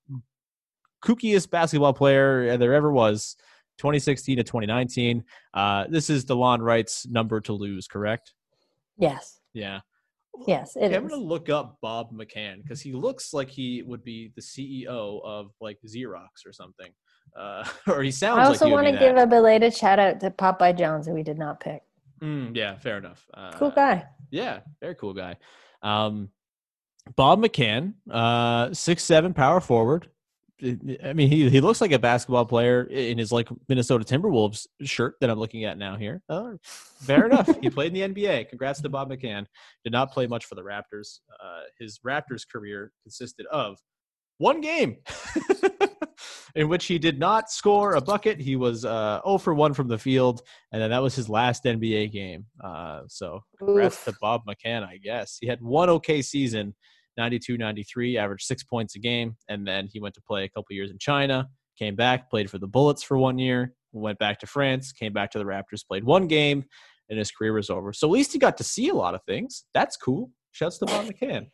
[1.03, 3.35] kookiest basketball player there ever was,
[3.79, 5.21] 2016 to 2019.
[5.53, 8.33] Uh, this is Delon Wright's number to lose, correct?
[8.97, 9.41] Yes.
[9.51, 9.81] Yeah.
[10.47, 14.05] Yes, it Okay, I'm gonna look up Bob McCann because he looks like he would
[14.05, 16.91] be the CEO of like Xerox or something,
[17.37, 18.39] uh, or he sounds.
[18.39, 21.23] I also like want to give a belated shout out to Popeye Jones, who we
[21.23, 21.81] did not pick.
[22.21, 23.25] Mm, yeah, fair enough.
[23.33, 24.05] Uh, Cool guy.
[24.31, 25.37] Yeah, very cool guy.
[25.81, 26.29] Um,
[27.15, 30.09] Bob McCann, uh, six seven power forward.
[30.61, 35.15] I mean, he he looks like a basketball player in his like Minnesota Timberwolves shirt
[35.21, 36.21] that I'm looking at now here.
[36.27, 37.49] Oh, fair enough.
[37.61, 38.49] He played in the NBA.
[38.49, 39.45] Congrats to Bob McCann.
[39.85, 41.19] Did not play much for the Raptors.
[41.41, 43.79] Uh, his Raptors career consisted of
[44.37, 44.97] one game.
[46.55, 48.39] in which he did not score a bucket.
[48.39, 51.63] He was uh, 0 for 1 from the field, and then that was his last
[51.63, 52.45] NBA game.
[52.63, 54.17] Uh, so congrats to Oof.
[54.21, 55.37] Bob McCann, I guess.
[55.39, 56.75] He had one okay season,
[57.17, 60.75] 92 93, averaged six points a game, and then he went to play a couple
[60.75, 64.47] years in China, came back, played for the Bullets for one year, went back to
[64.47, 66.65] France, came back to the Raptors, played one game,
[67.09, 67.91] and his career was over.
[67.93, 69.65] So at least he got to see a lot of things.
[69.73, 70.31] That's cool.
[70.51, 71.47] Shouts to Bob McCann.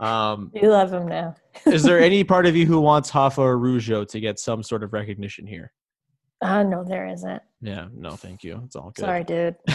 [0.00, 1.34] Um, You love him now.
[1.66, 4.92] is there any part of you who wants Hoffa Araujo to get some sort of
[4.92, 5.72] recognition here?
[6.42, 7.42] Uh, no, there isn't.
[7.62, 8.60] Yeah, no, thank you.
[8.66, 9.02] It's all good.
[9.02, 9.56] Sorry, dude.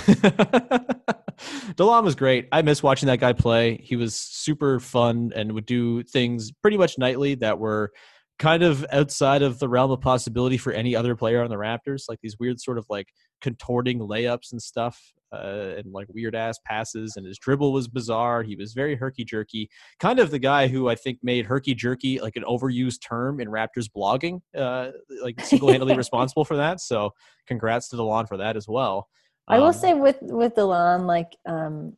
[1.75, 2.47] Delon was great.
[2.51, 3.77] I miss watching that guy play.
[3.83, 7.91] He was super fun and would do things pretty much nightly that were
[8.37, 12.03] kind of outside of the realm of possibility for any other player on the Raptors.
[12.07, 13.07] Like these weird sort of like
[13.41, 17.15] contorting layups and stuff, uh, and like weird ass passes.
[17.15, 18.43] And his dribble was bizarre.
[18.43, 19.69] He was very herky jerky.
[19.99, 23.47] Kind of the guy who I think made herky jerky like an overused term in
[23.47, 24.41] Raptors blogging.
[24.55, 24.91] Uh,
[25.21, 26.81] like single handedly responsible for that.
[26.81, 27.11] So
[27.47, 29.07] congrats to Delon for that as well.
[29.47, 31.95] I will Um, say with with Delon, like um,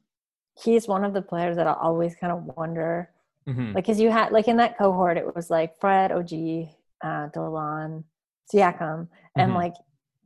[0.63, 3.09] he's one of the players that I always kind of wonder,
[3.47, 3.75] mhm.
[3.75, 6.31] like, cause you had like in that cohort, it was like Fred, OG,
[7.03, 8.03] uh, Delon,
[8.53, 9.55] Siakam, and Mhm.
[9.55, 9.73] like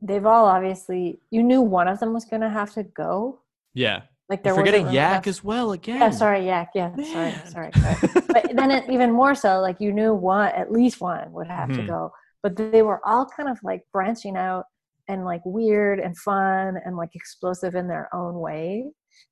[0.02, 3.40] they've all obviously you knew one of them was gonna have to go.
[3.74, 4.02] yeah.
[4.30, 6.00] Like there forgetting really Yak as well again.
[6.00, 6.72] Yeah, sorry, Yak.
[6.74, 7.96] Yeah, sorry, sorry, sorry.
[8.28, 11.70] but then it, even more so, like you knew one, at least one would have
[11.70, 11.76] Mhm.
[11.76, 12.12] to go.
[12.42, 14.66] But they were all kind of like branching out
[15.08, 18.90] and like weird and fun and like explosive in their own way.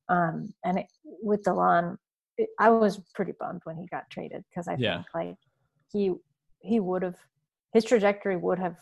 [0.08, 1.98] Um, and it, with Delon,
[2.38, 4.94] it, I was pretty bummed when he got traded because I Yeah.
[4.96, 5.36] think like
[5.92, 6.14] he
[6.60, 7.16] he would have
[7.74, 8.76] his trajectory would have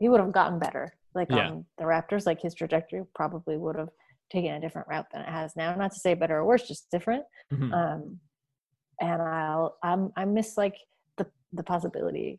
[0.00, 0.92] he would have gotten better.
[1.14, 1.48] Like Yeah.
[1.50, 3.90] on the Raptors, like his trajectory probably would have
[4.32, 5.74] taken a different route than it has now.
[5.74, 7.72] Not to say better or worse, just different Mhm.
[7.72, 8.20] um
[9.00, 10.76] and i'll i'm i miss like
[11.18, 12.38] the the possibility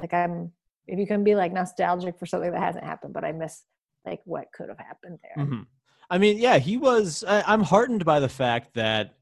[0.00, 0.50] like i'm
[0.88, 3.62] if you can be like nostalgic for something that hasn't happened but i miss
[4.04, 5.66] like what could have happened there Mhm.
[6.10, 7.24] I mean, yeah, he was.
[7.26, 9.14] I, I'm heartened by the fact that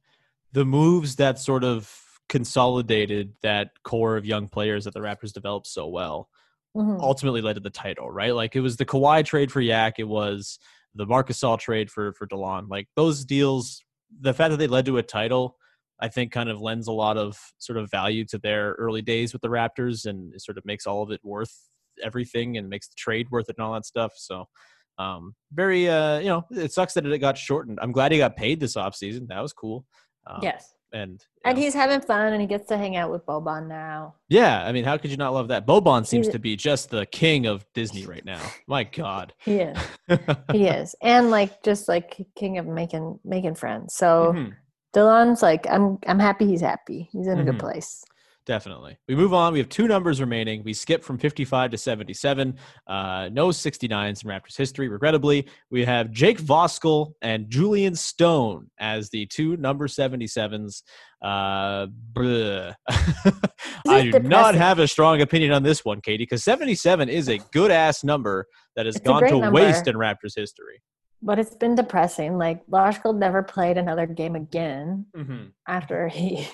[0.51, 1.89] the moves that sort of
[2.29, 6.29] consolidated that core of young players that the Raptors developed so well
[6.77, 7.01] Mhm.
[7.01, 8.35] ultimately led to the title, right?
[8.35, 10.59] Like it was the Kawhi trade for Yak, it was
[10.95, 12.69] the Marcus Gasol trade for for Delon.
[12.69, 13.83] Like those deals,
[14.21, 15.57] the fact that they led to a title,
[16.01, 19.33] I think, kind of lends a lot of sort of value to their early days
[19.33, 21.69] with the Raptors, and it sort of makes all of it worth
[22.03, 24.13] everything, and makes the trade worth it and all that stuff.
[24.17, 24.47] So.
[24.99, 27.79] Um, very, uh, you know, it sucks that it got shortened.
[27.81, 29.27] I'm glad he got paid this offseason.
[29.29, 29.87] That was cool.
[30.27, 33.25] Um, yes And, and know, he's having fun and he gets to hang out with
[33.27, 35.67] boban now yeah, I mean, how could you not love that?
[35.67, 38.41] Boban seems He's- to be just the king of Disney right now.
[38.67, 39.35] My God.
[39.45, 39.77] he is
[40.53, 44.53] he is and like just like king of making making friends so Mhm,
[44.95, 47.47] Delon's like i'm i'm happy he's happy he's in a Mhm.
[47.47, 48.05] good place
[48.45, 48.97] Definitely.
[49.07, 49.53] We move on.
[49.53, 50.65] We have two numbers remaining.
[50.65, 52.59] We skip from 55 to 77.
[52.89, 55.47] Uh, no 69s in Raptors history, regrettably.
[55.71, 60.83] We have Jake Voskuhl and Julian Stone as the two number 77s.
[61.23, 61.87] Uh.
[63.89, 67.39] I do not have a strong opinion on this one, Katie, because 77 is a
[67.53, 69.51] good ass number that has It's gone to number.
[69.53, 70.83] waste in Raptors history.
[71.23, 75.45] but it's been depressing like Lashko never played another game again Mm-hmm.
[75.69, 76.49] after he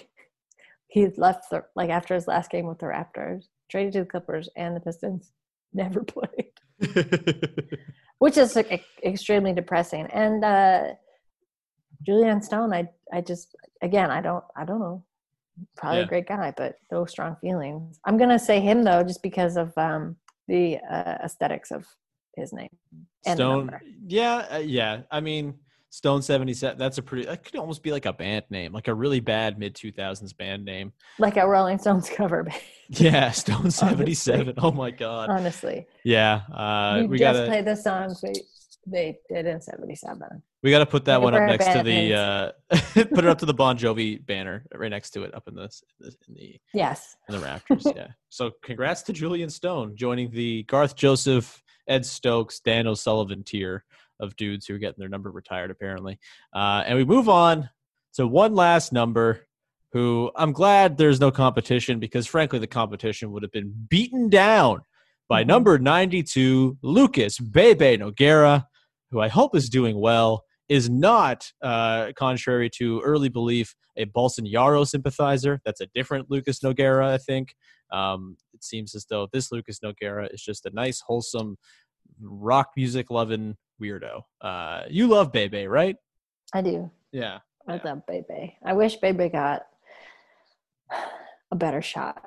[0.88, 4.48] he left the like after his last game with the Raptors, traded to the Clippers
[4.56, 5.32] and the Pistons,
[5.72, 6.52] never played,
[8.18, 10.06] which is like, extremely depressing.
[10.06, 10.94] And uh
[12.06, 15.04] Julian Stone, I I just again I don't I don't know,
[15.76, 16.04] probably Yeah.
[16.04, 17.98] a great guy, but no strong feelings.
[18.06, 21.84] I'm gonna say him though, just because of um the uh, aesthetics of
[22.36, 22.70] his name
[23.26, 23.70] and Stone.
[24.06, 25.02] Yeah, uh, yeah.
[25.10, 25.58] I mean,
[25.90, 26.76] Stone 77.
[26.78, 27.26] That's a pretty.
[27.26, 30.64] That could almost be like a band name, like a really bad mid 2000s band
[30.64, 30.92] name.
[31.18, 32.60] like a Rolling Stones cover band.
[32.90, 34.54] Yeah, Stone 77.
[34.58, 35.28] Oh my God.
[35.28, 36.40] Honestly, Yeah.
[36.52, 38.32] Uh, we just gotta play the songs they
[38.86, 40.42] they did in '77.
[40.62, 42.52] we gotta put that Like one up next to the uh,
[42.94, 45.70] put it up to the Bon Jovi banner right next to it up in the
[46.28, 47.14] in the Yes.
[47.28, 47.94] in the Raptors.
[47.94, 48.08] yeah.
[48.30, 53.84] So congrats to Julian Stone joining the Garth Joseph, Ed Stokes, Dan O'Sullivan tier
[54.20, 56.18] of dudes who are getting their number retired apparently.
[56.54, 57.68] Uh, and we move on
[58.14, 59.44] to one last number.
[59.92, 64.82] Who I'm glad there's no competition because frankly the competition would have been beaten down
[65.30, 65.46] by Mhm.
[65.46, 68.66] number 92 Lucas Bebe Nogueira,
[69.10, 70.44] who I hope is doing well.
[70.68, 75.62] Is not, uh, contrary to early belief, a Bolsonaro sympathizer.
[75.64, 77.54] That's a different Lucas Noguera, I think.
[77.90, 81.56] Um, it seems as though this Lucas Nogueira is just a nice, wholesome,
[82.20, 84.24] rock music loving weirdo.
[84.40, 85.96] Uh, you love Bebe, right?
[86.52, 86.90] I do.
[87.12, 87.38] Yeah.
[87.66, 88.56] I love Bebe.
[88.64, 89.66] I wish Bebe got
[91.50, 92.24] a better shot.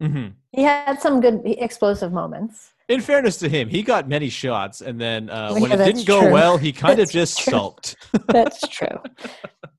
[0.00, 2.72] hmm He had some good explosive moments.
[2.88, 6.06] In fairness to him, he got many shots, and then uh, Yeah, when it didn't
[6.06, 6.32] go true.
[6.32, 7.50] well, he kind of just true.
[7.52, 7.96] sulked.
[8.28, 9.00] That's true.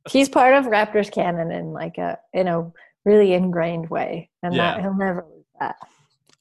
[0.09, 2.71] He's part of Raptors canon in like a in a
[3.05, 5.75] really ingrained way, and that he'll never lose that.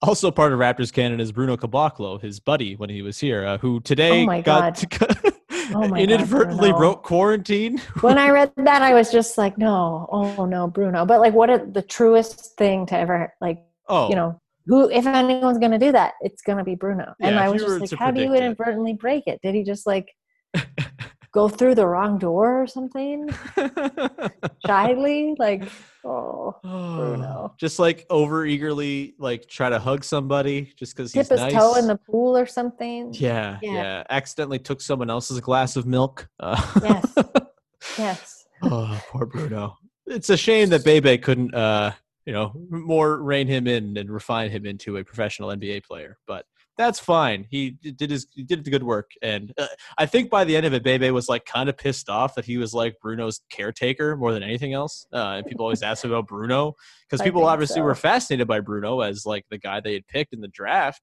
[0.02, 3.58] Also, part of Raptors canon is Bruno Caboclo, his buddy when he was here, uh,
[3.58, 4.84] who today Oh got
[5.72, 6.76] Oh my God, inadvertently Bruno.
[6.78, 7.80] broke quarantine.
[8.00, 11.06] When I read that, I was just like, no, oh no, Bruno.
[11.06, 15.06] But like, what a, the truest thing to ever like, oh, you know, who if
[15.06, 17.14] anyone's gonna do that, it's gonna be Bruno.
[17.20, 18.46] and I was just like, how do you predict it.
[18.46, 19.40] inadvertently break it?
[19.42, 20.10] Did he just like
[21.34, 23.28] go through the wrong door or something?
[24.66, 25.68] Shyly, like,
[26.04, 27.54] oh, Bruno.
[27.58, 31.52] just like over eagerly, like try to hug somebody just because he's tip his nice.
[31.52, 33.12] toe in the pool or something.
[33.14, 33.72] yeah, Yeah.
[33.72, 36.28] yeah, Accidentally took someone else's glass of milk.
[36.40, 37.14] Uh, Yes.
[37.98, 38.46] Yes.
[38.62, 39.76] oh, poor Bruno.
[40.06, 41.92] It's a shame that Bebe couldn't, uh,
[42.24, 46.16] you know, more rein him in and refine him into a professional NBA player.
[46.26, 46.46] But
[46.76, 47.46] that's fine.
[47.50, 49.66] He did his he did the good work, and uh,
[49.96, 52.44] I think by the end of it, Bebe was like kind of pissed off that
[52.44, 55.06] he was like Bruno's caretaker more than anything else.
[55.12, 56.74] Uh, and people always ask about Bruno
[57.08, 57.82] because people obviously so.
[57.82, 61.02] were fascinated by Bruno as like the guy they had picked in the draft.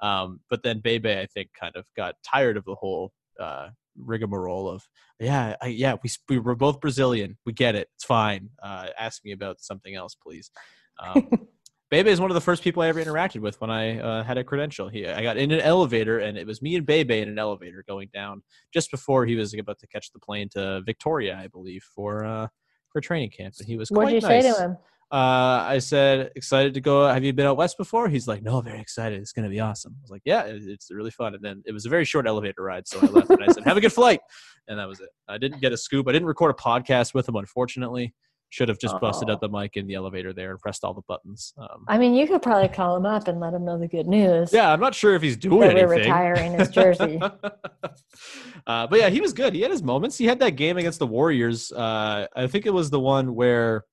[0.00, 4.68] Um, but then Bebe, I think, kind of got tired of the whole uh, rigmarole
[4.68, 4.86] of
[5.18, 7.36] yeah, I, yeah, we we were both Brazilian.
[7.44, 7.88] We get it.
[7.94, 8.48] It's fine.
[8.62, 10.50] Uh, ask me about something else, please.
[10.98, 11.28] Um,
[11.90, 14.38] Bebe is one of the first people I ever interacted with when I uh, had
[14.38, 14.88] a credential.
[14.88, 17.84] He, I got in an elevator, and it was me and Bebe in an elevator
[17.88, 21.82] going down just before he was about to catch the plane to Victoria, I believe,
[21.94, 22.46] for uh,
[22.92, 23.54] for training camp.
[23.58, 24.44] And he was What did you nice.
[24.44, 24.76] say to him?
[25.12, 27.08] Uh, I said, excited to go.
[27.08, 28.08] Have you been out west before?
[28.08, 29.20] He's like, no, very excited.
[29.20, 29.96] It's going to be awesome.
[29.98, 31.34] I was like, yeah, it's really fun.
[31.34, 32.86] And then it was a very short elevator ride.
[32.86, 34.20] So I left and I said, have a good flight.
[34.68, 35.08] And that was it.
[35.26, 36.06] I didn't get a scoop.
[36.08, 38.14] I didn't record a podcast with him, unfortunately.
[38.52, 39.34] Should have just busted Oh.
[39.34, 41.54] out the mic in the elevator there and pressed all the buttons.
[41.56, 44.08] Um, I mean, you could probably call him up and let him know the good
[44.08, 44.52] news.
[44.52, 47.20] yeah, I'm not sure if he's doing That we're retiring his jersey.
[48.66, 49.54] uh, but yeah, he was good.
[49.54, 50.18] He had his moments.
[50.18, 51.70] He had that game against the Warriors.
[51.72, 53.84] Uh, I think it was the one where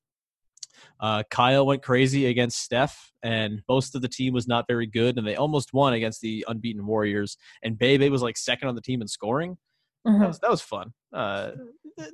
[1.00, 5.18] uh, Kyle went crazy against Steph, and most of the team was not very good,
[5.20, 7.38] and they almost won against the unbeaten Warriors.
[7.64, 9.58] And Bebe was like second on the team in scoring.
[10.06, 10.28] That Mhm.
[10.28, 10.94] was that was fun.
[11.14, 11.52] Uh,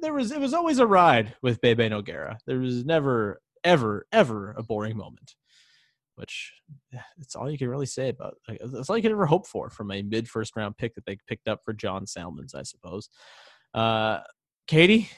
[0.01, 2.37] there was it was always a ride with Bebe Nogueira.
[2.45, 5.35] There was never ever ever a boring moment,
[6.15, 6.53] which
[7.19, 8.35] it's all you can really say about.
[8.47, 11.05] like, That's all you can ever hope for from a mid first round pick that
[11.05, 13.09] they picked up for John Salmons, I suppose.
[13.73, 14.19] Uh,
[14.67, 15.09] Katie,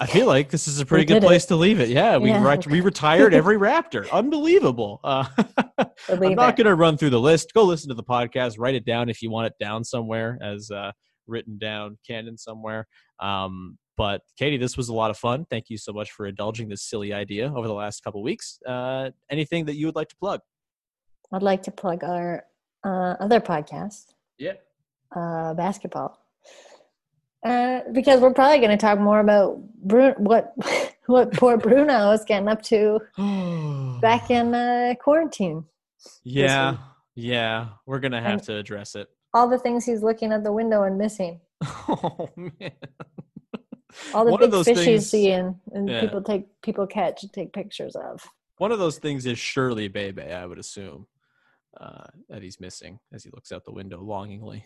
[0.00, 1.26] I feel like this is a pretty good did it.
[1.26, 1.88] place to leave it.
[1.88, 2.44] Yeah, we Yeah.
[2.44, 4.10] ret- we retired every Raptor.
[4.10, 5.00] Unbelievable.
[5.04, 5.24] Uh,
[6.08, 7.52] I'm not going to run through the list.
[7.54, 8.56] Go listen to the podcast.
[8.58, 10.92] Write it down if you want it down somewhere as uh,
[11.26, 12.86] written down canon somewhere.
[13.22, 15.46] Um, but Katie, this was a lot of fun.
[15.48, 18.58] Thank you so much for indulging this silly idea over the last couple weeks.
[18.66, 20.40] Uh, anything that you would like to plug?
[21.32, 22.44] I'd like to plug our
[22.84, 24.06] uh, other podcast,
[24.38, 24.54] Yeah.
[25.14, 26.18] uh, basketball,
[27.44, 30.52] uh, because we're probably going to talk more about Bru- what
[31.06, 32.98] what poor Bruno is getting up to
[34.00, 35.64] back in uh, quarantine.
[36.24, 36.76] yeah.
[37.14, 37.68] Yeah.
[37.86, 39.08] We're going to have And- to address it.
[39.34, 41.40] All the things he's looking at the window and missing.
[41.88, 42.72] Oh, man.
[44.14, 46.00] All the One big those fish things- seeing and Yeah.
[46.00, 48.24] people take people catch and take pictures of.
[48.58, 51.06] One of those things is surely Bebe, I would assume,
[51.78, 54.64] uh, that he's missing as he looks out the window longingly.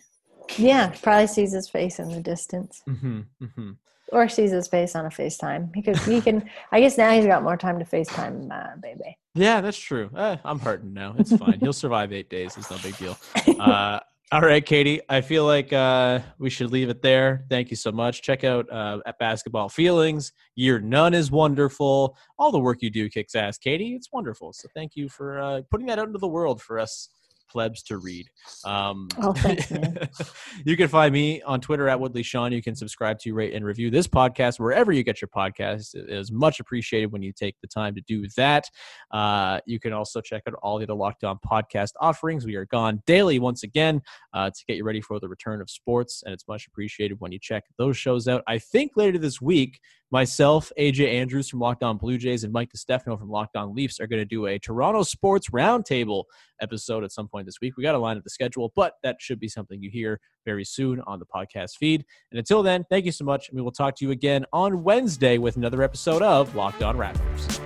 [0.58, 2.82] Yeah, probably sees his face in the distance.
[2.88, 3.70] Mm-hmm, mm-hmm.
[4.12, 6.48] or sees his face on a FaceTime because he can.
[6.70, 9.18] I guess now he's got more time to FaceTime, uh, baby.
[9.34, 10.08] Yeah, that's true.
[10.16, 11.16] Eh, I'm hurting now.
[11.18, 11.58] It's fine.
[11.60, 12.56] He'll survive eight days.
[12.56, 13.16] It's no big deal.
[13.60, 13.98] Uh,
[14.32, 15.00] all right, Katie.
[15.08, 17.44] I feel like uh, we should leave it there.
[17.48, 18.22] Thank you so much.
[18.22, 20.32] Check out uh, at Basketball Feelings.
[20.56, 22.16] Year none is wonderful.
[22.36, 23.94] All the work you do kicks ass, Katie.
[23.94, 24.52] It's wonderful.
[24.52, 27.08] So thank you for uh, putting that out into the world for us
[27.56, 28.28] plebs to read.
[28.66, 29.72] Um, Oh, thanks,
[30.66, 32.52] you can find me on Twitter at Woodley Sean.
[32.52, 35.94] You can subscribe to, rate, and review this podcast wherever you get your podcasts.
[35.94, 38.68] It is much appreciated when you take the time to do that.
[39.10, 42.44] Uh, you can also check out all the other Locked On podcast offerings.
[42.44, 44.02] We are gone daily once again
[44.34, 47.32] uh, to get you ready for the return of sports, and it's much appreciated when
[47.32, 48.42] you check those shows out.
[48.46, 49.80] I think later this week,
[50.10, 54.00] myself, AJ Andrews from Locked On Blue Jays, and Mike DeStefano from Locked On Leafs
[54.00, 56.24] are going to do a Toronto Sports Roundtable
[56.60, 57.76] episode at some point this week.
[57.76, 60.64] We got to line up the schedule, but that should be something you hear very
[60.64, 62.04] soon on the podcast feed.
[62.30, 63.48] And until then, thank you so much.
[63.48, 66.96] And we will talk to you again on Wednesday with another episode of Locked On
[66.96, 67.65] Raptors.